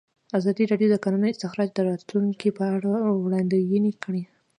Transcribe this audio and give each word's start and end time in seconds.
ازادي 0.37 0.63
راډیو 0.71 0.89
د 0.91 0.93
د 0.99 1.01
کانونو 1.03 1.31
استخراج 1.33 1.69
د 1.73 1.79
راتلونکې 1.89 2.49
په 2.57 2.63
اړه 2.75 2.93
وړاندوینې 3.23 3.93
کړې. 4.03 4.21